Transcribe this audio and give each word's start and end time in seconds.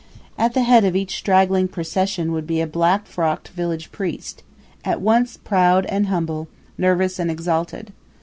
At 0.35 0.55
the 0.55 0.63
head 0.63 0.83
of 0.83 0.95
each 0.95 1.15
straggling 1.15 1.67
procession 1.67 2.31
would 2.31 2.47
be 2.47 2.59
a 2.59 2.65
black 2.65 3.05
frocked 3.05 3.49
village 3.49 3.91
priest, 3.91 4.41
at 4.83 4.99
once 4.99 5.37
proud 5.37 5.85
and 5.85 6.07
humble, 6.07 6.47
nervous 6.75 7.19
and 7.19 7.29
exalted. 7.29 7.93